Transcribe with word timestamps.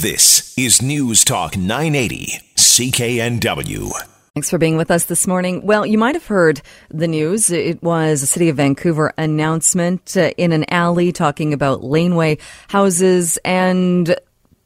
This 0.00 0.54
is 0.56 0.80
News 0.80 1.26
Talk 1.26 1.58
980, 1.58 2.40
CKNW. 2.56 3.90
Thanks 4.34 4.48
for 4.48 4.56
being 4.56 4.78
with 4.78 4.90
us 4.90 5.04
this 5.04 5.26
morning. 5.26 5.66
Well, 5.66 5.84
you 5.84 5.98
might 5.98 6.14
have 6.14 6.24
heard 6.24 6.62
the 6.88 7.06
news. 7.06 7.50
It 7.50 7.82
was 7.82 8.22
a 8.22 8.26
City 8.26 8.48
of 8.48 8.56
Vancouver 8.56 9.12
announcement 9.18 10.16
uh, 10.16 10.30
in 10.38 10.52
an 10.52 10.64
alley 10.72 11.12
talking 11.12 11.52
about 11.52 11.84
laneway 11.84 12.38
houses 12.68 13.38
and 13.44 14.16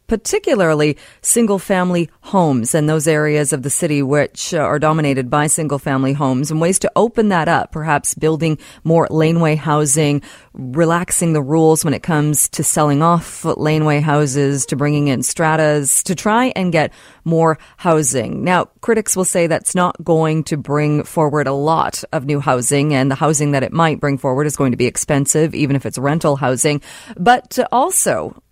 particularly 0.07 0.97
single 1.23 1.59
family 1.59 2.11
homes 2.21 2.75
and 2.75 2.89
those 2.89 3.09
areas 3.09 3.53
of 3.53 3.63
the 3.63 3.71
city 3.71 4.03
which 4.03 4.53
are 4.53 4.79
dominated 4.79 5.31
by 5.31 5.47
single 5.47 5.79
family 5.79 6.13
homes 6.13 6.51
and 6.51 6.61
ways 6.61 6.79
to 6.79 6.93
open 6.97 7.29
that 7.29 7.49
up, 7.49 7.73
perhaps 7.73 8.15
building 8.15 8.59
more 8.83 9.07
laneway 9.11 9.55
housing, 9.55 10.23
relaxing 10.53 11.33
the 11.33 11.43
rules 11.43 11.85
when 11.85 11.95
it 11.95 12.03
comes 12.03 12.49
to 12.49 12.63
selling 12.63 13.03
off 13.03 13.45
laneway 13.45 14.01
houses, 14.01 14.67
to 14.67 14.77
bringing 14.77 15.09
in 15.09 15.23
stratas, 15.23 16.03
to 16.03 16.15
try 16.15 16.53
and 16.55 16.73
get 16.73 16.93
more 17.25 17.59
housing. 17.77 18.45
Now, 18.45 18.67
critics 18.81 19.17
will 19.17 19.25
say 19.25 19.47
that's 19.47 19.75
not 19.75 20.03
going 20.05 20.45
to 20.45 20.57
bring 20.57 21.05
forward 21.05 21.47
a 21.47 21.53
lot 21.53 22.05
of 22.13 22.27
new 22.27 22.41
housing 22.41 22.95
and 22.95 23.11
the 23.11 23.15
housing 23.15 23.53
that 23.53 23.63
it 23.63 23.73
might 23.73 24.01
bring 24.01 24.19
forward 24.19 24.47
is 24.47 24.57
going 24.57 24.73
to 24.73 24.77
be 24.77 24.87
expensive, 24.87 25.55
even 25.55 25.77
if 25.77 25.87
it's 25.87 25.99
rental 25.99 26.37
housing. 26.37 26.83
But 27.17 27.59
also, 27.73 28.43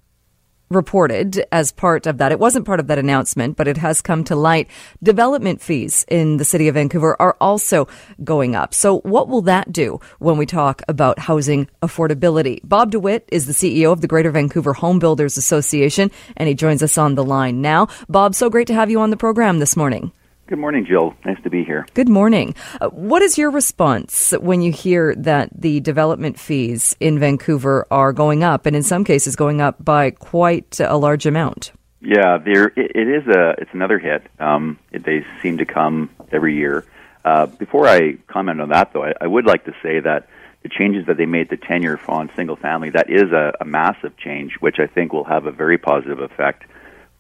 reported 0.73 1.45
as 1.53 1.73
part 1.73 2.07
of 2.07 2.19
that. 2.19 2.33
It 2.33 2.39
wasn't 2.39 2.67
part 2.67 2.81
of 2.81 2.87
that 2.89 2.99
announcement, 2.99 3.57
but 3.57 3.69
it 3.69 3.77
has 3.77 4.03
come 4.03 4.25
to 4.25 4.37
light. 4.37 4.69
Development 5.03 5.61
fees 5.61 6.05
in 6.09 6.39
the 6.39 6.45
city 6.45 6.69
of 6.69 6.75
Vancouver 6.75 7.17
are 7.21 7.37
also 7.41 7.89
going 8.25 8.57
up. 8.57 8.75
So 8.75 9.01
what 9.01 9.29
will 9.29 9.43
that 9.43 9.73
do 9.73 10.01
when 10.19 10.37
we 10.37 10.47
talk 10.47 10.83
about 10.89 11.19
housing 11.19 11.69
affordability? 11.83 12.61
Bob 12.65 12.91
DeWitt 12.91 13.29
is 13.31 13.47
the 13.47 13.53
CEO 13.53 13.93
of 13.93 14.01
the 14.01 14.09
Greater 14.09 14.31
Vancouver 14.31 14.73
Home 14.73 14.99
Builders 14.99 15.37
Association, 15.37 16.11
and 16.37 16.49
he 16.49 16.55
joins 16.55 16.83
us 16.83 16.99
on 16.99 17.15
the 17.15 17.25
line 17.25 17.61
now. 17.61 17.89
Bob, 18.09 18.35
so 18.35 18.51
great 18.51 18.67
to 18.67 18.75
have 18.75 18.91
you 18.91 19.01
on 19.01 19.11
the 19.11 19.17
program 19.17 19.59
this 19.59 19.77
morning. 19.77 20.13
Good 20.49 20.59
morning, 20.59 20.85
Jill. 20.85 21.15
Nice 21.25 21.41
to 21.45 21.51
be 21.51 21.65
here. 21.65 21.87
Good 21.95 22.09
morning. 22.09 22.55
Uh, 22.81 22.89
what 22.89 23.23
is 23.23 23.39
your 23.39 23.51
response 23.51 24.33
when 24.41 24.61
you 24.61 24.73
hear 24.73 25.15
that 25.15 25.51
the 25.55 25.81
development 25.81 26.39
fees 26.39 26.97
in 26.99 27.19
Vancouver 27.19 27.87
are 27.91 28.13
going 28.13 28.43
up, 28.43 28.67
and 28.67 28.75
in 28.75 28.83
some 28.83 29.05
cases 29.05 29.37
going 29.37 29.61
up 29.61 29.83
by 29.83 30.11
quite 30.11 30.81
a 30.81 30.97
large 30.97 31.27
amount? 31.27 31.73
Yeah, 32.01 32.39
there 32.39 32.67
it, 32.67 32.91
it 32.97 33.09
is 33.09 33.27
a 33.29 33.55
it's 33.59 33.71
another 33.73 34.01
hit. 34.01 34.27
Um, 34.41 34.79
it, 34.91 35.05
they 35.05 35.25
seem 35.43 35.59
to 35.59 35.65
come 35.65 36.11
every 36.33 36.57
year. 36.57 36.85
Uh, 37.25 37.47
before 37.47 37.87
I 37.87 38.15
comment 38.27 38.61
on 38.61 38.71
that, 38.71 38.93
though, 38.93 39.05
I, 39.05 39.13
I, 39.21 39.27
would 39.29 39.47
like 39.47 39.65
to 39.67 39.73
say 39.81 40.01
that 40.01 40.29
the 40.65 40.69
changes 40.69 41.07
that 41.07 41.17
they 41.17 41.27
made 41.27 41.51
to 41.51 41.57
tenure 41.57 42.01
on 42.09 42.31
single 42.35 42.57
family 42.57 42.91
that 42.91 43.09
is 43.09 43.31
a, 43.31 43.53
a 43.61 43.65
massive 43.65 44.17
change, 44.17 44.55
which 44.59 44.81
I 44.81 44.89
think 44.89 45.13
will 45.13 45.25
have 45.25 45.47
a 45.47 45.53
very 45.53 45.79
positive 45.79 46.19
effect 46.19 46.65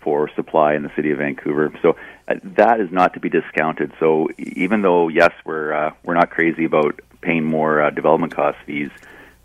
for 0.02 0.30
supply 0.34 0.74
in 0.74 0.82
the 0.82 0.90
city 0.96 1.10
of 1.10 1.18
Vancouver. 1.18 1.72
So 1.82 1.96
uh, 2.28 2.34
that 2.42 2.80
is 2.80 2.90
not 2.90 3.14
to 3.14 3.20
be 3.20 3.28
discounted. 3.28 3.92
So 4.00 4.28
even 4.38 4.82
though 4.82 5.08
yes, 5.08 5.32
we're 5.44 5.72
uh, 5.72 5.94
we're 6.04 6.14
not 6.14 6.30
crazy 6.30 6.64
about 6.64 7.00
paying 7.20 7.44
more 7.44 7.82
uh, 7.82 7.90
development 7.90 8.34
cost 8.34 8.58
fees, 8.66 8.90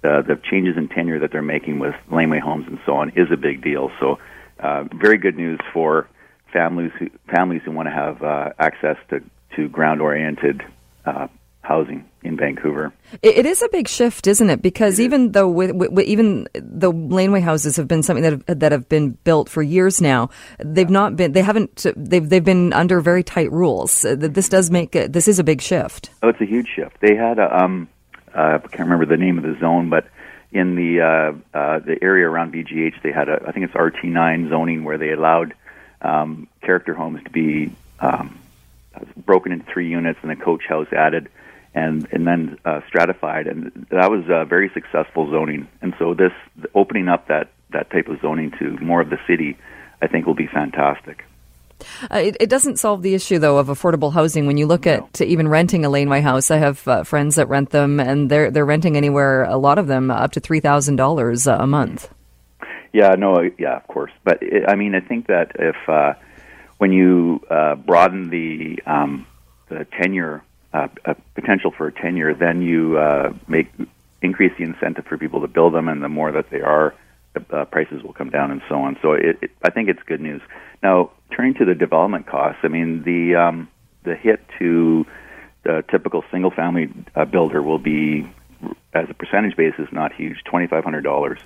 the 0.01 0.23
the 0.27 0.35
changes 0.49 0.77
in 0.77 0.87
tenure 0.87 1.19
that 1.19 1.31
they're 1.31 1.41
making 1.41 1.79
with 1.79 1.95
laneway 2.11 2.39
homes 2.39 2.67
and 2.67 2.79
so 2.85 2.95
on 2.95 3.09
is 3.11 3.31
a 3.31 3.37
big 3.37 3.61
deal. 3.61 3.91
So 3.99 4.19
uh, 4.59 4.85
very 4.93 5.17
good 5.17 5.37
news 5.37 5.59
for 5.73 6.07
families 6.51 6.91
who, 6.97 7.09
families 7.27 7.61
who 7.63 7.71
want 7.71 7.87
to 7.87 7.93
have 7.93 8.23
uh, 8.23 8.53
access 8.59 8.97
to 9.09 9.23
to 9.55 9.67
ground 9.69 10.01
oriented 10.01 10.63
uh, 11.05 11.27
housing 11.61 12.05
in 12.27 12.37
Vancouver. 12.37 12.93
It 13.21 13.45
is 13.45 13.61
a 13.61 13.69
big 13.69 13.87
shift, 13.87 14.27
isn't 14.27 14.49
it? 14.49 14.61
Because 14.61 14.99
even 14.99 15.31
though 15.31 15.47
with, 15.47 15.71
with, 15.71 16.05
even 16.05 16.47
the 16.53 16.91
laneway 16.91 17.39
houses 17.39 17.77
have 17.77 17.87
been 17.87 18.03
something 18.03 18.23
that 18.23 18.33
have, 18.33 18.59
that 18.59 18.71
have 18.71 18.89
been 18.89 19.11
built 19.23 19.49
for 19.49 19.63
years 19.63 20.01
now, 20.01 20.29
they've 20.59 20.89
not 20.89 21.15
been. 21.15 21.31
They 21.31 21.41
haven't. 21.41 21.85
They've 21.95 22.27
they've 22.27 22.43
been 22.43 22.73
under 22.73 22.99
very 22.99 23.23
tight 23.23 23.51
rules. 23.51 24.05
Uh, 24.05 24.15
this 24.17 24.49
does 24.49 24.69
make 24.69 24.95
it, 24.95 25.13
this 25.13 25.27
is 25.27 25.39
a 25.39 25.43
big 25.43 25.61
shift. 25.61 26.09
Oh, 26.21 26.29
it's 26.29 26.41
a 26.41 26.45
huge 26.45 26.67
shift. 26.75 26.99
They 26.99 27.15
had 27.15 27.39
a 27.39 27.63
um, 27.63 27.87
uh, 28.35 28.59
I 28.63 28.67
can't 28.67 28.89
remember 28.89 29.05
the 29.05 29.17
name 29.17 29.37
of 29.37 29.43
the 29.43 29.57
zone, 29.59 29.89
but 29.89 30.07
in 30.51 30.75
the 30.75 31.01
uh, 31.01 31.57
uh, 31.57 31.79
the 31.79 31.97
area 32.01 32.27
around 32.27 32.53
VGH, 32.53 33.01
they 33.01 33.11
had 33.11 33.29
a 33.29 33.41
I 33.47 33.51
think 33.51 33.65
it's 33.65 33.73
RT9 33.73 34.49
zoning 34.49 34.83
where 34.83 34.97
they 34.97 35.11
allowed 35.11 35.53
um, 36.01 36.47
character 36.61 36.93
homes 36.93 37.23
to 37.23 37.29
be 37.29 37.73
um, 37.99 38.37
broken 39.15 39.51
into 39.51 39.65
three 39.65 39.89
units 39.89 40.19
and 40.21 40.31
a 40.31 40.35
coach 40.35 40.65
house 40.67 40.87
added 40.91 41.29
and 41.77 42.07
and 42.11 42.25
then 42.25 42.57
uh, 42.65 42.81
stratified, 42.87 43.47
and 43.47 43.85
that 43.91 44.09
was 44.09 44.23
uh, 44.29 44.45
very 44.45 44.71
successful 44.73 45.29
zoning. 45.29 45.67
And 45.81 45.93
so 45.99 46.13
this 46.13 46.31
opening 46.73 47.07
up 47.07 47.27
that 47.27 47.51
that 47.71 47.91
type 47.91 48.07
of 48.07 48.19
zoning 48.21 48.51
to 48.59 48.77
more 48.81 49.01
of 49.01 49.09
the 49.09 49.19
city, 49.27 49.57
I 50.01 50.07
think, 50.07 50.25
will 50.25 50.35
be 50.35 50.47
fantastic. 50.47 51.23
Uh, 52.09 52.17
it, 52.17 52.37
it, 52.39 52.49
doesn't 52.49 52.79
solve 52.79 53.03
the 53.03 53.13
issue, 53.13 53.37
though, 53.37 53.59
of 53.59 53.67
affordable 53.67 54.11
housing. 54.11 54.47
When 54.47 54.57
you 54.57 54.65
look 54.65 54.87
at 54.87 55.21
even 55.21 55.47
renting 55.47 55.85
a 55.85 55.89
laneway 55.89 56.21
house, 56.21 56.49
I 56.49 56.57
have 56.57 56.87
uh, 56.87 57.03
friends 57.03 57.35
that 57.35 57.47
rent 57.49 57.69
them, 57.69 57.99
and 57.99 58.31
they're 58.31 58.49
they're 58.49 58.65
renting 58.65 58.97
anywhere. 58.97 59.43
A 59.43 59.57
lot 59.57 59.77
of 59.77 59.85
them 59.85 60.09
up 60.09 60.31
to 60.31 60.39
three 60.39 60.59
thousand 60.59 60.95
dollars 60.95 61.45
a 61.45 61.67
month. 61.67 62.09
Yeah, 62.91 63.13
no, 63.15 63.47
yeah, 63.59 63.75
of 63.75 63.87
course. 63.87 64.11
But 64.23 64.41
it, 64.41 64.63
I 64.67 64.75
mean, 64.75 64.95
I 64.95 65.01
think 65.01 65.27
that 65.27 65.51
if 65.59 65.75
uh, 65.87 66.13
when 66.79 66.91
you 66.91 67.41
uh, 67.51 67.75
broaden 67.75 68.31
the 68.31 68.81
um, 68.87 69.27
the 69.69 69.85
tenure 70.01 70.41
uh, 70.77 70.87
a 71.11 71.15
potential 71.39 71.71
for 71.77 71.85
a 71.87 71.93
tenure, 72.03 72.33
then 72.45 72.57
you 72.61 72.97
uh, 72.97 73.33
make 73.47 73.67
increase 74.21 74.53
the 74.57 74.63
incentive 74.63 75.05
for 75.05 75.17
people 75.17 75.41
to 75.41 75.47
build 75.57 75.73
them, 75.73 75.87
and 75.91 75.99
the 76.07 76.09
more 76.09 76.31
that 76.31 76.47
they 76.49 76.61
are, 76.61 76.87
the 77.33 77.41
uh, 77.55 77.65
prices 77.65 78.01
will 78.03 78.13
come 78.13 78.31
down, 78.37 78.47
and 78.51 78.61
so 78.69 78.75
on. 78.85 78.97
So 79.01 79.13
it, 79.13 79.37
it, 79.41 79.51
I 79.67 79.69
think 79.69 79.89
it's 79.89 80.03
good 80.11 80.21
news. 80.21 80.41
Now, 80.81 81.11
turning 81.35 81.55
to 81.55 81.65
the 81.65 81.75
development 81.75 82.25
costs, 82.25 82.61
I 82.63 82.69
mean 82.77 83.03
the 83.03 83.21
um, 83.35 83.69
the 84.03 84.15
hit 84.15 84.39
to 84.59 85.05
the 85.63 85.83
typical 85.91 86.23
single 86.31 86.51
family 86.51 86.89
uh, 87.15 87.25
builder 87.25 87.61
will 87.61 87.79
be, 87.79 88.27
as 88.93 89.09
a 89.09 89.13
percentage 89.13 89.55
basis, 89.55 89.87
not 89.91 90.13
huge, 90.13 90.43
twenty 90.45 90.67
five 90.67 90.83
hundred 90.83 91.03
dollars. 91.03 91.39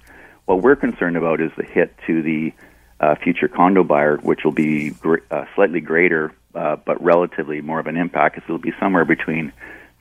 What 0.45 0.61
we're 0.61 0.75
concerned 0.75 1.17
about 1.17 1.41
is 1.41 1.51
the 1.57 1.63
hit 1.63 1.93
to 2.07 2.21
the 2.21 2.53
uh, 2.99 3.15
future 3.15 3.47
condo 3.47 3.83
buyer, 3.83 4.17
which 4.17 4.43
will 4.43 4.51
be 4.51 4.91
gr- 4.91 5.25
uh, 5.29 5.45
slightly 5.55 5.81
greater 5.81 6.33
uh, 6.55 6.77
but 6.85 7.03
relatively 7.03 7.61
more 7.61 7.79
of 7.79 7.87
an 7.87 7.97
impact. 7.97 8.35
Because 8.35 8.47
it'll 8.47 8.59
be 8.59 8.73
somewhere 8.79 9.05
between 9.05 9.53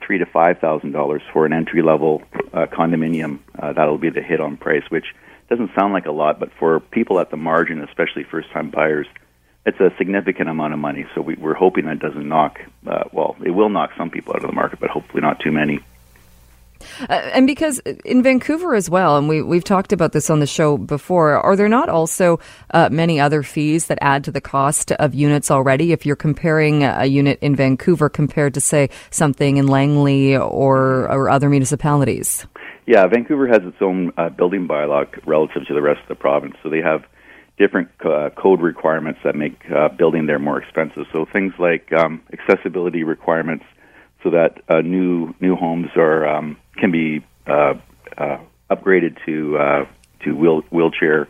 three 0.05 0.17
to 0.17 0.25
five 0.25 0.59
thousand 0.59 0.91
dollars 0.91 1.21
for 1.33 1.45
an 1.45 1.53
entry 1.53 1.81
level 1.81 2.23
uh, 2.53 2.65
condominium. 2.67 3.39
Uh, 3.57 3.73
that'll 3.73 3.97
be 3.97 4.09
the 4.09 4.21
hit 4.21 4.39
on 4.39 4.57
price, 4.57 4.83
which 4.89 5.05
doesn't 5.49 5.71
sound 5.77 5.93
like 5.93 6.05
a 6.05 6.11
lot, 6.11 6.39
but 6.39 6.49
for 6.59 6.79
people 6.79 7.19
at 7.19 7.29
the 7.29 7.37
margin, 7.37 7.81
especially 7.83 8.23
first 8.23 8.49
time 8.51 8.69
buyers, 8.71 9.05
it's 9.65 9.79
a 9.79 9.91
significant 9.97 10.49
amount 10.49 10.73
of 10.73 10.79
money. 10.79 11.05
So 11.13 11.21
we, 11.21 11.35
are 11.43 11.53
hoping 11.53 11.85
that 11.85 11.99
doesn't 11.99 12.27
knock. 12.27 12.59
Uh, 12.87 13.03
well, 13.11 13.35
it 13.45 13.51
will 13.51 13.69
knock 13.69 13.91
some 13.97 14.09
people 14.09 14.33
out 14.33 14.43
of 14.43 14.49
the 14.49 14.55
market, 14.55 14.79
but 14.79 14.89
hopefully 14.89 15.21
not 15.21 15.39
too 15.41 15.51
many. 15.51 15.79
Uh, 17.01 17.13
and 17.33 17.47
because 17.47 17.79
in 18.05 18.23
Vancouver 18.23 18.75
as 18.75 18.89
well, 18.89 19.17
and 19.17 19.27
we, 19.27 19.41
we've 19.41 19.63
talked 19.63 19.93
about 19.93 20.11
this 20.11 20.29
on 20.29 20.39
the 20.39 20.47
show 20.47 20.77
before, 20.77 21.33
are 21.33 21.55
there 21.55 21.69
not 21.69 21.89
also 21.89 22.39
uh, 22.71 22.89
many 22.91 23.19
other 23.19 23.43
fees 23.43 23.87
that 23.87 23.97
add 24.01 24.23
to 24.23 24.31
the 24.31 24.41
cost 24.41 24.91
of 24.93 25.13
units 25.13 25.51
already? 25.51 25.91
If 25.91 26.05
you're 26.05 26.15
comparing 26.15 26.83
a 26.83 27.05
unit 27.05 27.39
in 27.41 27.55
Vancouver 27.55 28.09
compared 28.09 28.53
to, 28.55 28.61
say, 28.61 28.89
something 29.09 29.57
in 29.57 29.67
Langley 29.67 30.35
or, 30.35 31.09
or 31.11 31.29
other 31.29 31.49
municipalities? 31.49 32.45
Yeah, 32.85 33.05
Vancouver 33.07 33.47
has 33.47 33.61
its 33.63 33.77
own 33.81 34.11
uh, 34.17 34.29
building 34.29 34.67
bylaw 34.67 35.07
relative 35.25 35.65
to 35.67 35.73
the 35.73 35.81
rest 35.81 36.01
of 36.01 36.07
the 36.07 36.15
province. 36.15 36.55
So 36.63 36.69
they 36.69 36.81
have 36.81 37.05
different 37.57 37.89
uh, 38.03 38.31
code 38.35 38.59
requirements 38.59 39.19
that 39.23 39.35
make 39.35 39.59
uh, 39.69 39.89
building 39.89 40.25
there 40.25 40.39
more 40.39 40.61
expensive. 40.61 41.03
So 41.13 41.25
things 41.31 41.53
like 41.59 41.93
um, 41.93 42.21
accessibility 42.33 43.03
requirements 43.03 43.65
so 44.23 44.31
that 44.31 44.61
uh, 44.69 44.81
new 44.81 45.33
new 45.39 45.55
homes 45.55 45.89
are 45.95 46.27
um, 46.27 46.57
can 46.77 46.91
be 46.91 47.23
uh, 47.47 47.73
uh, 48.17 48.37
upgraded 48.69 49.17
to 49.25 49.57
uh, 49.57 49.85
to 50.23 50.35
wheel, 50.35 50.61
wheelchair 50.69 51.27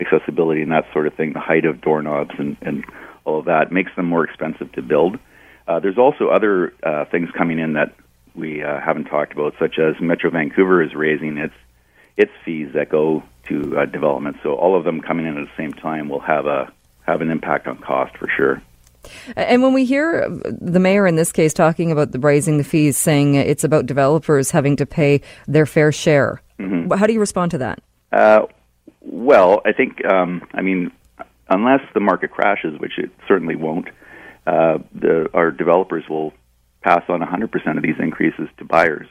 accessibility 0.00 0.62
and 0.62 0.72
that 0.72 0.84
sort 0.92 1.06
of 1.06 1.14
thing. 1.14 1.32
The 1.32 1.40
height 1.40 1.64
of 1.64 1.80
doorknobs 1.80 2.34
and, 2.38 2.56
and 2.60 2.84
all 3.24 3.38
of 3.38 3.46
that 3.46 3.72
makes 3.72 3.94
them 3.96 4.06
more 4.06 4.24
expensive 4.24 4.70
to 4.72 4.82
build. 4.82 5.18
Uh, 5.66 5.80
there's 5.80 5.96
also 5.98 6.28
other 6.28 6.74
uh, 6.82 7.06
things 7.06 7.30
coming 7.30 7.58
in 7.58 7.74
that 7.74 7.94
we 8.34 8.58
haven't 8.58 9.04
talked 9.04 9.32
about, 9.32 9.54
such 9.58 9.78
as 9.78 9.94
Metro 10.00 10.28
Vancouver 10.30 10.82
is 10.82 10.94
raising 10.94 11.38
its 11.38 11.54
its 12.16 12.32
fees 12.44 12.68
that 12.74 12.88
go 12.88 13.22
to 13.48 13.86
development. 13.86 14.36
So 14.42 14.54
all 14.54 14.76
of 14.76 14.84
them 14.84 15.00
coming 15.00 15.26
in 15.26 15.38
at 15.38 15.46
the 15.46 15.56
same 15.56 15.72
time 15.72 16.08
will 16.08 16.20
have 16.20 16.46
a 16.46 16.72
have 17.06 17.20
an 17.20 17.30
impact 17.30 17.66
on 17.66 17.78
cost 17.78 18.16
for 18.16 18.28
sure. 18.28 18.62
And 19.36 19.62
when 19.62 19.72
we 19.72 19.84
hear 19.84 20.28
the 20.28 20.80
mayor 20.80 21.06
in 21.06 21.16
this 21.16 21.32
case 21.32 21.54
talking 21.54 21.92
about 21.92 22.12
the 22.12 22.18
raising 22.18 22.58
the 22.58 22.64
fees, 22.64 22.96
saying 22.96 23.34
it's 23.34 23.64
about 23.64 23.86
developers 23.86 24.50
having 24.50 24.76
to 24.76 24.86
pay 24.86 25.20
their 25.46 25.66
fair 25.66 25.92
share, 25.92 26.42
mm-hmm. 26.58 26.92
how 26.92 27.06
do 27.06 27.12
you 27.12 27.20
respond 27.20 27.50
to 27.52 27.58
that? 27.58 27.80
Uh, 28.12 28.46
well, 29.00 29.60
I 29.64 29.72
think, 29.72 30.04
um, 30.04 30.46
I 30.52 30.62
mean, 30.62 30.92
unless 31.48 31.80
the 31.94 32.00
market 32.00 32.30
crashes, 32.30 32.78
which 32.78 32.98
it 32.98 33.10
certainly 33.28 33.56
won't, 33.56 33.88
uh, 34.46 34.78
the, 34.94 35.28
our 35.34 35.50
developers 35.50 36.04
will 36.08 36.32
pass 36.82 37.02
on 37.08 37.20
100% 37.20 37.76
of 37.76 37.82
these 37.82 37.96
increases 37.98 38.48
to 38.58 38.64
buyers. 38.64 39.06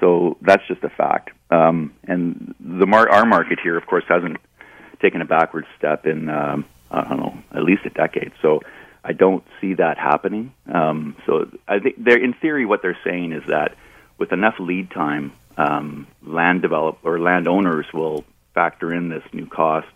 So 0.00 0.36
that's 0.42 0.62
just 0.68 0.84
a 0.84 0.90
fact. 0.90 1.30
Um, 1.50 1.94
and 2.04 2.54
the 2.60 2.86
mar- 2.86 3.08
our 3.08 3.24
market 3.24 3.58
here, 3.62 3.76
of 3.78 3.86
course, 3.86 4.04
hasn't 4.08 4.36
taken 5.00 5.20
a 5.20 5.24
backward 5.24 5.66
step 5.78 6.06
in 6.06 6.28
um, 6.28 6.64
I 6.90 7.04
don't 7.04 7.18
know 7.18 7.38
at 7.52 7.62
least 7.62 7.84
a 7.84 7.90
decade. 7.90 8.32
So 8.42 8.60
I 9.06 9.12
don't 9.12 9.44
see 9.60 9.74
that 9.74 9.98
happening. 9.98 10.52
Um, 10.72 11.16
so 11.26 11.48
I 11.68 11.78
think 11.78 12.02
they're 12.02 12.22
in 12.22 12.32
theory 12.34 12.66
what 12.66 12.82
they're 12.82 12.98
saying 13.04 13.30
is 13.30 13.44
that 13.46 13.76
with 14.18 14.32
enough 14.32 14.56
lead 14.58 14.90
time, 14.90 15.32
um, 15.56 16.08
land 16.24 16.60
develop 16.60 16.98
or 17.04 17.20
landowners 17.20 17.86
will 17.94 18.24
factor 18.52 18.92
in 18.92 19.08
this 19.08 19.22
new 19.32 19.46
cost. 19.46 19.86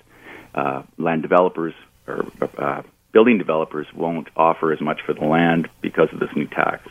Uh, 0.54 0.82
land 0.96 1.22
developers 1.22 1.74
or 2.06 2.26
uh, 2.56 2.82
building 3.12 3.38
developers 3.38 3.86
won't 3.94 4.28
offer 4.36 4.72
as 4.72 4.80
much 4.80 5.00
for 5.04 5.12
the 5.12 5.24
land 5.24 5.68
because 5.80 6.08
of 6.12 6.20
this 6.20 6.30
new 6.36 6.46
tax, 6.46 6.88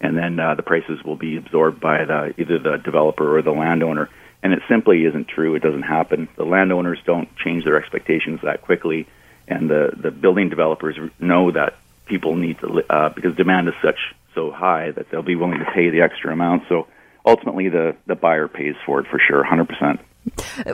and 0.00 0.16
then 0.16 0.40
uh, 0.40 0.54
the 0.56 0.62
prices 0.62 1.02
will 1.04 1.16
be 1.16 1.36
absorbed 1.36 1.80
by 1.80 2.04
the, 2.04 2.34
either 2.38 2.58
the 2.58 2.76
developer 2.84 3.36
or 3.38 3.42
the 3.42 3.52
landowner. 3.52 4.08
And 4.42 4.52
it 4.52 4.62
simply 4.68 5.04
isn't 5.04 5.28
true. 5.28 5.54
It 5.54 5.62
doesn't 5.62 5.82
happen. 5.82 6.28
The 6.36 6.44
landowners 6.44 6.98
don't 7.06 7.28
change 7.36 7.62
their 7.62 7.76
expectations 7.76 8.40
that 8.42 8.62
quickly, 8.62 9.06
and 9.52 9.70
the 9.70 9.92
the 9.96 10.10
building 10.10 10.48
developers 10.48 10.96
know 11.18 11.50
that 11.52 11.74
people 12.06 12.36
need 12.36 12.58
to 12.60 12.82
uh, 12.90 13.08
because 13.10 13.34
demand 13.36 13.68
is 13.68 13.74
such 13.82 13.98
so 14.34 14.50
high 14.50 14.90
that 14.90 15.10
they'll 15.10 15.22
be 15.22 15.36
willing 15.36 15.58
to 15.58 15.70
pay 15.72 15.90
the 15.90 16.02
extra 16.02 16.32
amount. 16.32 16.64
So 16.68 16.86
ultimately, 17.24 17.68
the 17.68 17.96
the 18.06 18.14
buyer 18.14 18.48
pays 18.48 18.74
for 18.84 19.00
it 19.00 19.06
for 19.06 19.18
sure, 19.18 19.42
hundred 19.44 19.68
percent. 19.68 20.00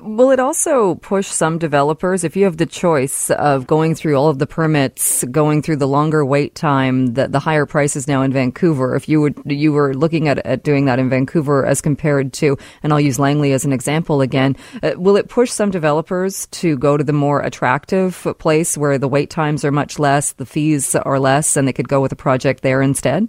Will 0.02 0.30
it 0.30 0.40
also 0.40 0.96
push 0.96 1.26
some 1.26 1.58
developers 1.58 2.22
if 2.22 2.36
you 2.36 2.44
have 2.44 2.58
the 2.58 2.66
choice 2.66 3.30
of 3.30 3.66
going 3.66 3.94
through 3.94 4.14
all 4.14 4.28
of 4.28 4.38
the 4.38 4.46
permits, 4.46 5.24
going 5.24 5.62
through 5.62 5.76
the 5.76 5.88
longer 5.88 6.24
wait 6.24 6.54
time, 6.54 7.14
the, 7.14 7.28
the 7.28 7.38
higher 7.38 7.64
prices 7.64 8.06
now 8.06 8.20
in 8.22 8.32
Vancouver? 8.32 8.94
If 8.94 9.08
you 9.08 9.22
would 9.22 9.40
you 9.46 9.72
were 9.72 9.94
looking 9.94 10.28
at, 10.28 10.38
at 10.44 10.64
doing 10.64 10.84
that 10.84 10.98
in 10.98 11.08
Vancouver 11.08 11.64
as 11.64 11.80
compared 11.80 12.34
to, 12.34 12.58
and 12.82 12.92
I'll 12.92 13.00
use 13.00 13.18
Langley 13.18 13.52
as 13.52 13.64
an 13.64 13.72
example 13.72 14.20
again, 14.20 14.54
uh, 14.82 14.92
will 14.96 15.16
it 15.16 15.28
push 15.28 15.50
some 15.50 15.70
developers 15.70 16.46
to 16.46 16.76
go 16.76 16.98
to 16.98 17.04
the 17.04 17.14
more 17.14 17.40
attractive 17.40 18.26
place 18.38 18.76
where 18.76 18.98
the 18.98 19.08
wait 19.08 19.30
times 19.30 19.64
are 19.64 19.72
much 19.72 19.98
less, 19.98 20.32
the 20.32 20.46
fees 20.46 20.94
are 20.94 21.18
less, 21.18 21.56
and 21.56 21.66
they 21.66 21.72
could 21.72 21.88
go 21.88 22.02
with 22.02 22.12
a 22.12 22.16
project 22.16 22.62
there 22.62 22.82
instead? 22.82 23.28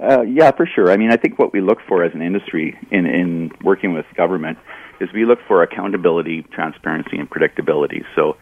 Uh, 0.00 0.22
yeah, 0.22 0.50
for 0.50 0.66
sure. 0.66 0.90
I 0.90 0.96
mean, 0.96 1.12
I 1.12 1.16
think 1.16 1.38
what 1.38 1.52
we 1.52 1.60
look 1.60 1.78
for 1.86 2.04
as 2.04 2.12
an 2.14 2.22
industry 2.22 2.76
in 2.90 3.06
in 3.06 3.52
working 3.62 3.94
with 3.94 4.04
government 4.16 4.58
is 5.00 5.12
we 5.12 5.24
look 5.24 5.38
for 5.48 5.62
accountability, 5.62 6.42
transparency, 6.42 7.18
and 7.18 7.28
predictability. 7.28 8.04
So, 8.14 8.36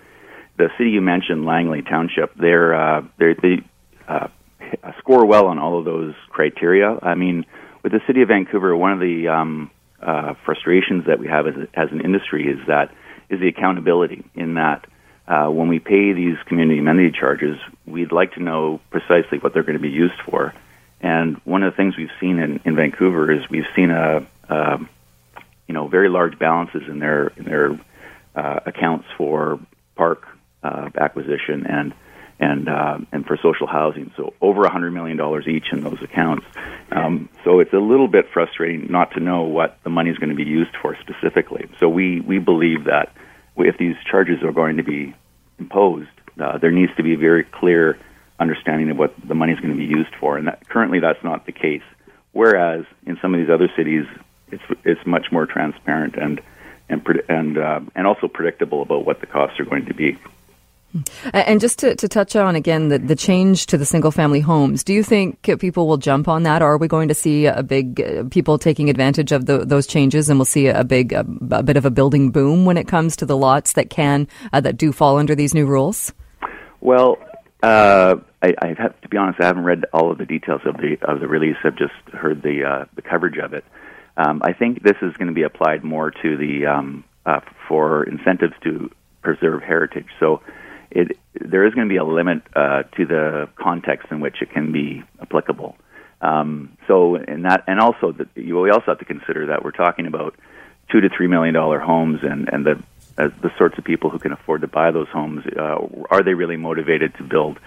the 0.56 0.70
city 0.76 0.90
you 0.90 1.00
mentioned, 1.00 1.46
Langley 1.46 1.82
Township, 1.82 2.34
they're, 2.34 2.74
uh, 2.74 3.02
they're 3.16 3.34
they 3.34 3.62
uh, 4.08 4.26
score 4.98 5.24
well 5.24 5.46
on 5.46 5.58
all 5.58 5.78
of 5.78 5.84
those 5.84 6.14
criteria. 6.30 6.98
I 7.00 7.14
mean, 7.14 7.46
with 7.82 7.92
the 7.92 8.00
city 8.06 8.22
of 8.22 8.28
Vancouver, 8.28 8.76
one 8.76 8.92
of 8.92 8.98
the 8.98 9.28
um, 9.28 9.70
uh, 10.02 10.34
frustrations 10.44 11.06
that 11.06 11.18
we 11.18 11.28
have 11.28 11.46
as, 11.46 11.54
as 11.74 11.90
an 11.92 12.00
industry 12.00 12.48
is 12.48 12.66
that 12.66 12.92
is 13.28 13.40
the 13.40 13.48
accountability 13.48 14.24
in 14.34 14.54
that 14.54 14.86
uh, 15.26 15.46
when 15.48 15.68
we 15.68 15.78
pay 15.78 16.12
these 16.12 16.36
community 16.46 16.80
amenity 16.80 17.10
charges, 17.10 17.58
we'd 17.86 18.12
like 18.12 18.32
to 18.32 18.42
know 18.42 18.80
precisely 18.90 19.38
what 19.38 19.52
they're 19.52 19.62
going 19.62 19.76
to 19.76 19.82
be 19.82 19.90
used 19.90 20.18
for. 20.24 20.54
And 21.00 21.36
one 21.44 21.62
of 21.62 21.72
the 21.72 21.76
things 21.76 21.96
we've 21.96 22.10
seen 22.18 22.38
in, 22.38 22.60
in 22.64 22.74
Vancouver 22.74 23.30
is 23.30 23.48
we've 23.50 23.66
seen 23.76 23.90
a, 23.90 24.26
a 24.48 24.78
you 25.68 25.74
know 25.74 25.86
very 25.86 26.08
large 26.08 26.38
balances 26.38 26.82
in 26.88 26.98
their 26.98 27.28
in 27.36 27.44
their 27.44 27.80
uh, 28.34 28.60
accounts 28.66 29.06
for 29.16 29.60
park 29.94 30.26
uh, 30.62 30.88
acquisition 30.98 31.66
and 31.66 31.94
and 32.40 32.68
uh, 32.68 32.98
and 33.12 33.26
for 33.26 33.36
social 33.36 33.66
housing. 33.66 34.12
So 34.16 34.34
over 34.40 34.64
a 34.64 34.70
hundred 34.70 34.92
million 34.92 35.16
dollars 35.16 35.46
each 35.46 35.66
in 35.72 35.82
those 35.82 36.02
accounts. 36.02 36.46
Um, 36.90 37.28
so 37.44 37.60
it's 37.60 37.72
a 37.72 37.78
little 37.78 38.08
bit 38.08 38.26
frustrating 38.32 38.90
not 38.90 39.12
to 39.12 39.20
know 39.20 39.42
what 39.42 39.78
the 39.84 39.90
money 39.90 40.10
is 40.10 40.18
going 40.18 40.30
to 40.30 40.36
be 40.36 40.44
used 40.44 40.74
for 40.80 40.96
specifically. 41.00 41.68
So 41.78 41.88
we 41.88 42.20
we 42.20 42.38
believe 42.38 42.84
that 42.84 43.12
if 43.56 43.76
these 43.76 43.96
charges 44.10 44.42
are 44.42 44.52
going 44.52 44.76
to 44.76 44.84
be 44.84 45.14
imposed, 45.58 46.08
uh, 46.40 46.58
there 46.58 46.70
needs 46.70 46.94
to 46.96 47.02
be 47.02 47.14
a 47.14 47.18
very 47.18 47.44
clear 47.44 47.98
understanding 48.38 48.90
of 48.90 48.96
what 48.96 49.14
the 49.26 49.34
money 49.34 49.52
is 49.52 49.58
going 49.58 49.72
to 49.72 49.78
be 49.78 49.84
used 49.84 50.14
for, 50.20 50.38
and 50.38 50.46
that, 50.46 50.68
currently 50.68 51.00
that's 51.00 51.22
not 51.24 51.44
the 51.44 51.52
case. 51.52 51.82
Whereas 52.32 52.84
in 53.04 53.18
some 53.20 53.34
of 53.34 53.40
these 53.40 53.50
other 53.50 53.68
cities, 53.76 54.04
it's 54.50 54.62
it's 54.84 55.06
much 55.06 55.30
more 55.30 55.46
transparent 55.46 56.16
and 56.16 56.40
and 56.88 57.06
and 57.28 57.58
uh, 57.58 57.80
and 57.94 58.06
also 58.06 58.28
predictable 58.28 58.82
about 58.82 59.04
what 59.04 59.20
the 59.20 59.26
costs 59.26 59.58
are 59.60 59.64
going 59.64 59.86
to 59.86 59.94
be. 59.94 60.18
And 61.34 61.60
just 61.60 61.80
to, 61.80 61.94
to 61.96 62.08
touch 62.08 62.34
on 62.34 62.56
again 62.56 62.88
the, 62.88 62.98
the 62.98 63.14
change 63.14 63.66
to 63.66 63.76
the 63.76 63.84
single 63.84 64.10
family 64.10 64.40
homes, 64.40 64.82
do 64.82 64.94
you 64.94 65.02
think 65.02 65.42
people 65.42 65.86
will 65.86 65.98
jump 65.98 66.28
on 66.28 66.44
that, 66.44 66.62
or 66.62 66.72
are 66.72 66.78
we 66.78 66.88
going 66.88 67.08
to 67.08 67.14
see 67.14 67.44
a 67.44 67.62
big 67.62 68.00
uh, 68.00 68.24
people 68.30 68.58
taking 68.58 68.88
advantage 68.88 69.30
of 69.30 69.44
the, 69.44 69.66
those 69.66 69.86
changes, 69.86 70.30
and 70.30 70.38
we'll 70.38 70.46
see 70.46 70.68
a 70.68 70.84
big 70.84 71.12
a, 71.12 71.26
a, 71.50 71.62
bit 71.62 71.76
of 71.76 71.84
a 71.84 71.90
building 71.90 72.30
boom 72.30 72.64
when 72.64 72.78
it 72.78 72.88
comes 72.88 73.16
to 73.16 73.26
the 73.26 73.36
lots 73.36 73.74
that 73.74 73.90
can 73.90 74.26
uh, 74.54 74.60
that 74.60 74.78
do 74.78 74.90
fall 74.90 75.18
under 75.18 75.34
these 75.34 75.52
new 75.52 75.66
rules? 75.66 76.12
Well, 76.80 77.18
uh, 77.62 78.16
I, 78.42 78.54
I 78.62 78.74
have 78.78 78.98
to 79.02 79.08
be 79.08 79.18
honest. 79.18 79.40
I 79.42 79.46
haven't 79.46 79.64
read 79.64 79.84
all 79.92 80.10
of 80.10 80.16
the 80.16 80.26
details 80.26 80.62
of 80.64 80.78
the 80.78 80.96
of 81.02 81.20
the 81.20 81.28
release. 81.28 81.56
I've 81.64 81.76
just 81.76 81.94
heard 82.14 82.42
the 82.42 82.64
uh, 82.64 82.84
the 82.94 83.02
coverage 83.02 83.36
of 83.36 83.52
it. 83.52 83.64
Um, 84.18 84.42
I 84.44 84.52
think 84.52 84.82
this 84.82 84.96
is 85.00 85.16
going 85.16 85.28
to 85.28 85.34
be 85.34 85.44
applied 85.44 85.84
more 85.84 86.10
to 86.10 86.36
the 86.36 86.66
um, 86.66 87.04
uh, 87.24 87.40
for 87.68 88.02
incentives 88.02 88.54
to 88.64 88.90
preserve 89.22 89.62
heritage. 89.62 90.08
So 90.18 90.42
it, 90.90 91.16
there 91.34 91.64
is 91.64 91.74
going 91.74 91.88
to 91.88 91.92
be 91.92 91.98
a 91.98 92.04
limit 92.04 92.42
uh, 92.56 92.82
to 92.96 93.06
the 93.06 93.48
context 93.54 94.08
in 94.10 94.18
which 94.20 94.42
it 94.42 94.50
can 94.50 94.72
be 94.72 95.04
applicable. 95.22 95.76
Um, 96.20 96.76
so 96.88 97.14
in 97.14 97.42
that, 97.42 97.62
and 97.68 97.78
also 97.78 98.10
that 98.12 98.28
we 98.34 98.70
also 98.70 98.86
have 98.86 98.98
to 98.98 99.04
consider 99.04 99.46
that 99.46 99.62
we're 99.62 99.70
talking 99.70 100.06
about 100.06 100.34
two 100.90 101.00
to 101.00 101.08
three 101.16 101.28
million 101.28 101.54
dollar 101.54 101.78
homes, 101.78 102.18
and 102.22 102.48
and 102.52 102.66
the 102.66 102.82
uh, 103.16 103.28
the 103.40 103.50
sorts 103.56 103.78
of 103.78 103.84
people 103.84 104.10
who 104.10 104.18
can 104.18 104.32
afford 104.32 104.62
to 104.62 104.66
buy 104.66 104.90
those 104.90 105.08
homes. 105.08 105.44
Uh, 105.46 105.86
are 106.10 106.24
they 106.24 106.34
really 106.34 106.56
motivated 106.56 107.14
to 107.18 107.22
build? 107.22 107.60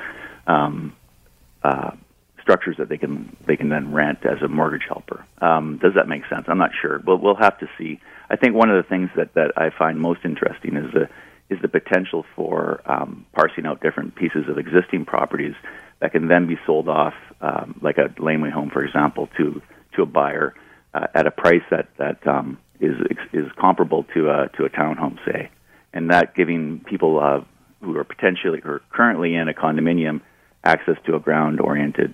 Structures 2.41 2.77
that 2.77 2.89
they 2.89 2.97
can 2.97 3.35
they 3.45 3.55
can 3.55 3.69
then 3.69 3.93
rent 3.93 4.25
as 4.25 4.41
a 4.41 4.47
mortgage 4.47 4.85
helper. 4.87 5.25
Um, 5.41 5.77
does 5.77 5.93
that 5.95 6.07
make 6.07 6.23
sense? 6.27 6.45
I'm 6.47 6.57
not 6.57 6.71
sure. 6.81 7.01
We'll 7.05 7.17
we'll 7.17 7.35
have 7.35 7.57
to 7.59 7.67
see. 7.77 7.99
I 8.29 8.35
think 8.35 8.55
one 8.55 8.69
of 8.69 8.81
the 8.81 8.87
things 8.87 9.09
that, 9.15 9.33
that 9.35 9.51
I 9.57 9.69
find 9.77 9.99
most 9.99 10.21
interesting 10.23 10.75
is 10.75 10.91
the 10.93 11.09
is 11.49 11.61
the 11.61 11.67
potential 11.67 12.25
for 12.35 12.81
um, 12.85 13.25
parsing 13.33 13.65
out 13.65 13.81
different 13.81 14.15
pieces 14.15 14.47
of 14.47 14.57
existing 14.57 15.05
properties 15.05 15.53
that 15.99 16.13
can 16.13 16.27
then 16.29 16.47
be 16.47 16.57
sold 16.65 16.87
off, 16.87 17.13
um, 17.41 17.77
like 17.81 17.97
a 17.97 18.09
laneway 18.21 18.49
home, 18.49 18.69
for 18.71 18.83
example, 18.83 19.27
to 19.37 19.61
to 19.95 20.01
a 20.01 20.05
buyer 20.05 20.53
uh, 20.93 21.07
at 21.13 21.27
a 21.27 21.31
price 21.31 21.63
that 21.69 21.89
that 21.97 22.25
um, 22.25 22.57
is 22.79 22.95
is 23.33 23.51
comparable 23.59 24.05
to 24.13 24.29
a 24.29 24.49
to 24.57 24.65
a 24.65 24.69
townhome, 24.69 25.17
say, 25.25 25.49
and 25.93 26.09
that 26.09 26.33
giving 26.35 26.79
people 26.79 27.19
uh, 27.19 27.41
who 27.81 27.97
are 27.97 28.03
potentially 28.03 28.61
or 28.63 28.81
currently 28.89 29.35
in 29.35 29.47
a 29.47 29.53
condominium 29.53 30.21
access 30.63 30.95
to 31.05 31.15
a 31.15 31.19
ground 31.19 31.59
oriented 31.59 32.13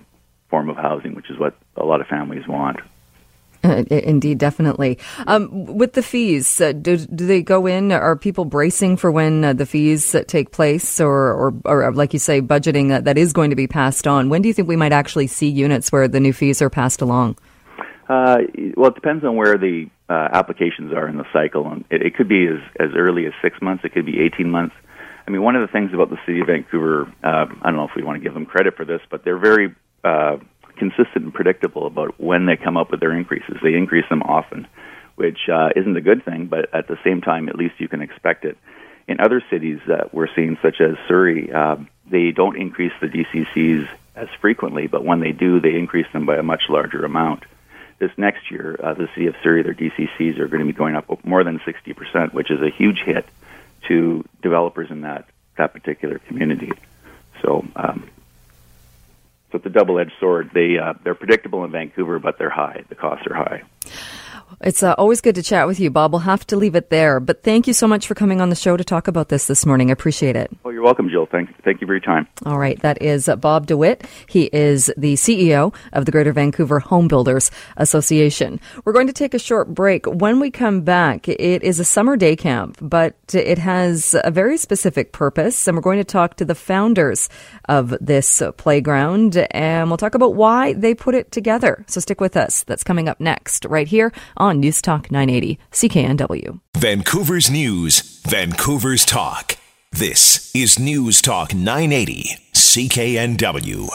form 0.50 0.68
of 0.68 0.76
housing, 0.76 1.14
which 1.14 1.30
is 1.30 1.38
what 1.38 1.54
a 1.76 1.84
lot 1.84 2.00
of 2.00 2.06
families 2.06 2.46
want. 2.46 2.78
Uh, 3.64 3.82
indeed, 3.90 4.38
definitely. 4.38 4.98
Um, 5.26 5.66
with 5.66 5.94
the 5.94 6.02
fees, 6.02 6.60
uh, 6.60 6.72
do, 6.72 6.96
do 6.96 7.26
they 7.26 7.42
go 7.42 7.66
in? 7.66 7.90
Are 7.90 8.14
people 8.14 8.44
bracing 8.44 8.96
for 8.96 9.10
when 9.10 9.44
uh, 9.44 9.52
the 9.52 9.66
fees 9.66 10.14
take 10.28 10.52
place, 10.52 11.00
or, 11.00 11.32
or, 11.32 11.54
or, 11.64 11.92
like 11.92 12.12
you 12.12 12.20
say, 12.20 12.40
budgeting 12.40 12.90
that, 12.90 13.04
that 13.04 13.18
is 13.18 13.32
going 13.32 13.50
to 13.50 13.56
be 13.56 13.66
passed 13.66 14.06
on? 14.06 14.28
When 14.28 14.42
do 14.42 14.48
you 14.48 14.54
think 14.54 14.68
we 14.68 14.76
might 14.76 14.92
actually 14.92 15.26
see 15.26 15.48
units 15.48 15.90
where 15.90 16.06
the 16.06 16.20
new 16.20 16.32
fees 16.32 16.62
are 16.62 16.70
passed 16.70 17.02
along? 17.02 17.36
Uh, 18.08 18.38
well, 18.76 18.90
it 18.90 18.94
depends 18.94 19.24
on 19.24 19.34
where 19.34 19.58
the 19.58 19.90
uh, 20.08 20.28
applications 20.32 20.92
are 20.92 21.08
in 21.08 21.18
the 21.18 21.26
cycle, 21.32 21.68
and 21.68 21.84
it, 21.90 22.02
it, 22.02 22.14
could 22.14 22.28
be 22.28 22.46
as, 22.46 22.60
as 22.78 22.90
early 22.96 23.26
as 23.26 23.32
six 23.42 23.60
months. 23.60 23.84
It 23.84 23.92
could 23.92 24.06
be 24.06 24.20
eighteen 24.20 24.50
months. 24.50 24.74
I 25.26 25.30
mean, 25.30 25.42
one 25.42 25.56
of 25.56 25.60
the 25.60 25.70
things 25.70 25.92
about 25.92 26.08
the 26.08 26.16
city 26.24 26.40
of 26.40 26.46
Vancouver, 26.46 27.12
uh, 27.22 27.46
I 27.60 27.64
don't 27.64 27.76
know 27.76 27.84
if 27.84 27.94
we 27.94 28.02
want 28.02 28.16
to 28.16 28.24
give 28.24 28.32
them 28.32 28.46
credit 28.46 28.76
for 28.76 28.86
this, 28.86 29.02
but 29.10 29.24
they're 29.24 29.36
very 29.38 29.74
uh, 30.04 30.38
consistent 30.76 31.24
and 31.24 31.34
predictable 31.34 31.86
about 31.86 32.18
when 32.20 32.46
they 32.46 32.56
come 32.56 32.76
up 32.76 32.90
with 32.90 33.00
their 33.00 33.12
increases. 33.12 33.56
They 33.62 33.74
increase 33.74 34.08
them 34.08 34.22
often, 34.22 34.66
which 35.16 35.48
uh, 35.52 35.70
isn't 35.76 35.96
a 35.96 36.00
good 36.00 36.24
thing, 36.24 36.46
but 36.46 36.72
at 36.74 36.88
the 36.88 36.98
same 37.04 37.20
time, 37.20 37.48
at 37.48 37.56
least 37.56 37.74
you 37.78 37.88
can 37.88 38.00
expect 38.00 38.44
it. 38.44 38.56
In 39.06 39.20
other 39.20 39.42
cities 39.50 39.80
that 39.88 40.12
we're 40.12 40.28
seeing, 40.34 40.58
such 40.62 40.80
as 40.80 40.96
Surrey, 41.08 41.50
uh, 41.52 41.76
they 42.10 42.30
don't 42.30 42.56
increase 42.56 42.92
the 43.00 43.06
DCCs 43.08 43.88
as 44.14 44.28
frequently, 44.40 44.86
but 44.86 45.04
when 45.04 45.20
they 45.20 45.32
do, 45.32 45.60
they 45.60 45.74
increase 45.74 46.06
them 46.12 46.26
by 46.26 46.36
a 46.36 46.42
much 46.42 46.62
larger 46.68 47.04
amount. 47.04 47.44
This 47.98 48.10
next 48.16 48.50
year, 48.50 48.78
uh, 48.82 48.94
the 48.94 49.08
city 49.14 49.26
of 49.26 49.34
Surrey, 49.42 49.62
their 49.62 49.74
DCCs 49.74 50.38
are 50.38 50.48
going 50.48 50.60
to 50.60 50.66
be 50.66 50.76
going 50.76 50.94
up 50.94 51.24
more 51.24 51.42
than 51.42 51.58
60%, 51.60 52.32
which 52.32 52.50
is 52.50 52.60
a 52.60 52.70
huge 52.70 53.00
hit 53.00 53.26
to 53.88 54.24
developers 54.42 54.90
in 54.90 55.02
that, 55.02 55.26
that 55.56 55.72
particular 55.72 56.18
community. 56.20 56.70
So 57.42 57.64
um, 57.74 58.08
so 59.50 59.56
it's 59.58 59.66
a 59.66 59.70
double-edged 59.70 60.12
sword. 60.20 60.50
They 60.52 60.78
uh, 60.78 60.94
they're 61.04 61.14
predictable 61.14 61.64
in 61.64 61.72
Vancouver, 61.72 62.18
but 62.18 62.38
they're 62.38 62.50
high. 62.50 62.84
The 62.88 62.94
costs 62.94 63.26
are 63.26 63.34
high. 63.34 63.62
It's 64.60 64.82
uh, 64.82 64.94
always 64.98 65.20
good 65.20 65.34
to 65.36 65.42
chat 65.42 65.66
with 65.66 65.78
you, 65.78 65.90
Bob. 65.90 66.12
We'll 66.12 66.20
have 66.20 66.46
to 66.48 66.56
leave 66.56 66.74
it 66.74 66.90
there. 66.90 67.20
But 67.20 67.42
thank 67.42 67.66
you 67.66 67.72
so 67.72 67.86
much 67.86 68.06
for 68.06 68.14
coming 68.14 68.40
on 68.40 68.48
the 68.48 68.56
show 68.56 68.76
to 68.76 68.84
talk 68.84 69.08
about 69.08 69.28
this 69.28 69.46
this 69.46 69.64
morning. 69.64 69.90
I 69.90 69.92
appreciate 69.92 70.36
it. 70.36 70.50
Oh, 70.64 70.70
you're 70.70 70.82
welcome, 70.82 71.08
Jill. 71.08 71.26
Thank, 71.26 71.50
thank 71.64 71.80
you 71.80 71.86
for 71.86 71.92
your 71.92 72.00
time. 72.00 72.26
All 72.44 72.58
right. 72.58 72.80
That 72.82 73.00
is 73.02 73.28
Bob 73.40 73.66
DeWitt. 73.66 74.06
He 74.28 74.50
is 74.52 74.92
the 74.96 75.14
CEO 75.14 75.74
of 75.92 76.06
the 76.06 76.12
Greater 76.12 76.32
Vancouver 76.32 76.80
Home 76.80 77.08
Builders 77.08 77.50
Association. 77.76 78.60
We're 78.84 78.92
going 78.92 79.06
to 79.06 79.12
take 79.12 79.34
a 79.34 79.38
short 79.38 79.74
break. 79.74 80.06
When 80.06 80.40
we 80.40 80.50
come 80.50 80.82
back, 80.82 81.28
it 81.28 81.62
is 81.62 81.78
a 81.78 81.84
summer 81.84 82.16
day 82.16 82.34
camp, 82.34 82.78
but 82.80 83.16
it 83.32 83.58
has 83.58 84.16
a 84.24 84.30
very 84.30 84.56
specific 84.56 85.12
purpose. 85.12 85.66
And 85.66 85.76
we're 85.76 85.82
going 85.82 85.98
to 85.98 86.04
talk 86.04 86.36
to 86.36 86.44
the 86.44 86.54
founders 86.54 87.28
of 87.68 87.94
this 88.00 88.42
playground 88.56 89.36
and 89.52 89.90
we'll 89.90 89.98
talk 89.98 90.14
about 90.14 90.34
why 90.34 90.72
they 90.72 90.94
put 90.94 91.14
it 91.14 91.30
together. 91.30 91.84
So 91.86 92.00
stick 92.00 92.20
with 92.20 92.36
us. 92.36 92.64
That's 92.64 92.84
coming 92.84 93.08
up 93.08 93.20
next, 93.20 93.64
right 93.66 93.86
here 93.86 94.12
on 94.38 94.60
News 94.60 94.80
Talk 94.80 95.10
980 95.10 95.58
CKNW. 95.72 96.60
Vancouver's 96.76 97.50
News, 97.50 98.20
Vancouver's 98.26 99.04
Talk. 99.04 99.56
This 99.92 100.54
is 100.54 100.78
News 100.78 101.20
Talk 101.20 101.54
980 101.54 102.38
CKNW. 102.54 103.88